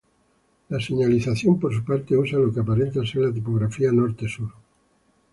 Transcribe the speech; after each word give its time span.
La 0.69 0.79
señalización 0.79 1.59
por 1.59 1.71
su 1.75 1.85
parte 1.85 2.17
usa 2.17 2.39
lo 2.39 2.51
que 2.51 2.59
aparenta 2.61 3.05
ser 3.05 3.21
la 3.21 3.31
tipografía 3.31 3.91
"Nord-Sud". 3.91 4.49